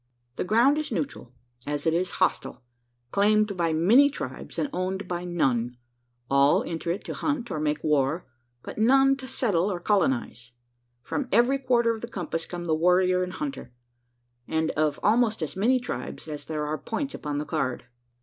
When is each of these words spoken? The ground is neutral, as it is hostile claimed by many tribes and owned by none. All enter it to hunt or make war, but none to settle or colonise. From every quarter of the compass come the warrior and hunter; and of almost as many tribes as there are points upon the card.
The 0.35 0.43
ground 0.43 0.79
is 0.79 0.91
neutral, 0.91 1.31
as 1.67 1.85
it 1.85 1.93
is 1.93 2.13
hostile 2.17 2.63
claimed 3.11 3.55
by 3.55 3.71
many 3.71 4.09
tribes 4.09 4.57
and 4.57 4.67
owned 4.73 5.07
by 5.07 5.25
none. 5.25 5.77
All 6.27 6.63
enter 6.63 6.89
it 6.89 7.03
to 7.03 7.13
hunt 7.13 7.51
or 7.51 7.59
make 7.59 7.83
war, 7.83 8.25
but 8.63 8.79
none 8.79 9.15
to 9.17 9.27
settle 9.27 9.71
or 9.71 9.79
colonise. 9.79 10.53
From 11.03 11.27
every 11.31 11.59
quarter 11.59 11.93
of 11.93 12.01
the 12.01 12.07
compass 12.07 12.47
come 12.47 12.65
the 12.65 12.73
warrior 12.73 13.21
and 13.21 13.33
hunter; 13.33 13.73
and 14.47 14.71
of 14.71 14.99
almost 15.03 15.43
as 15.43 15.55
many 15.55 15.79
tribes 15.79 16.27
as 16.27 16.45
there 16.45 16.65
are 16.65 16.79
points 16.79 17.13
upon 17.13 17.37
the 17.37 17.45
card. 17.45 17.85